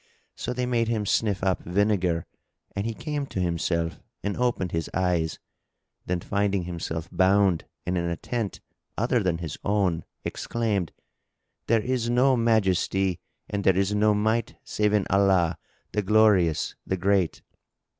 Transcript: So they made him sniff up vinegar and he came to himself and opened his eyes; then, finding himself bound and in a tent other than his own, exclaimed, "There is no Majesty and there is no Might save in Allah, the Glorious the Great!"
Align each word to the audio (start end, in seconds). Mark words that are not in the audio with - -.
So 0.35 0.51
they 0.51 0.65
made 0.65 0.87
him 0.87 1.05
sniff 1.05 1.43
up 1.43 1.61
vinegar 1.61 2.25
and 2.75 2.87
he 2.87 2.95
came 2.95 3.27
to 3.27 3.39
himself 3.39 3.99
and 4.23 4.35
opened 4.35 4.71
his 4.71 4.89
eyes; 4.95 5.37
then, 6.07 6.21
finding 6.21 6.63
himself 6.63 7.07
bound 7.11 7.65
and 7.85 7.95
in 7.99 8.05
a 8.05 8.17
tent 8.17 8.61
other 8.97 9.21
than 9.21 9.37
his 9.37 9.59
own, 9.63 10.03
exclaimed, 10.25 10.91
"There 11.67 11.81
is 11.81 12.09
no 12.09 12.35
Majesty 12.35 13.19
and 13.47 13.63
there 13.63 13.77
is 13.77 13.93
no 13.93 14.15
Might 14.15 14.55
save 14.63 14.91
in 14.91 15.05
Allah, 15.11 15.59
the 15.91 16.01
Glorious 16.01 16.73
the 16.83 16.97
Great!" 16.97 17.43